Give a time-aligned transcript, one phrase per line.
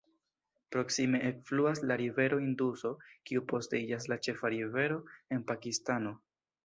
[0.75, 2.93] Proksime ekfluas la rivero Induso
[3.31, 4.99] kiu poste iĝas la ĉefa rivero
[5.37, 6.17] en Pakistano.